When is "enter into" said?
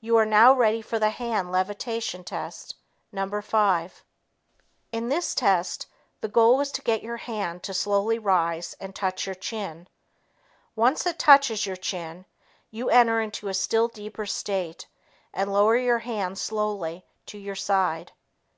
12.88-13.48